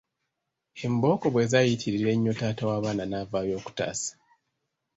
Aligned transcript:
Embooko 0.85 1.25
bwe 1.33 1.43
zaayitirira 1.51 2.09
ennyo 2.15 2.33
taata 2.39 2.63
w’abaana 2.69 3.03
n’avaayo 3.07 3.53
okutaasa. 3.59 4.11